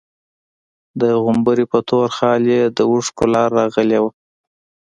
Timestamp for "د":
1.01-1.03, 2.77-2.79